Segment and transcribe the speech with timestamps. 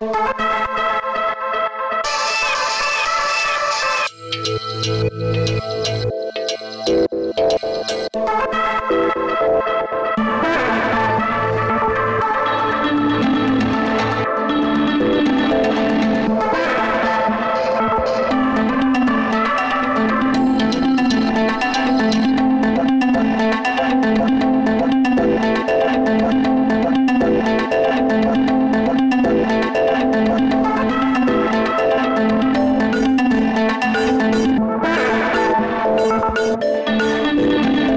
[0.00, 0.36] Bye.
[36.68, 37.87] Música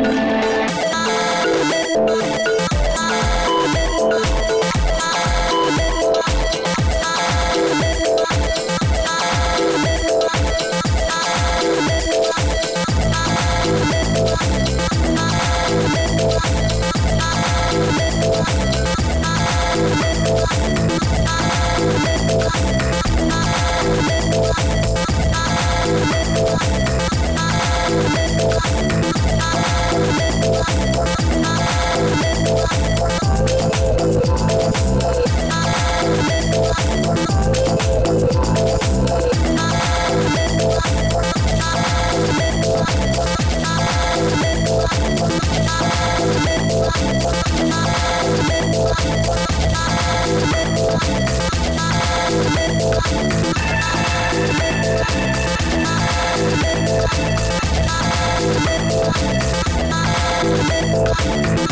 [61.14, 61.72] Thank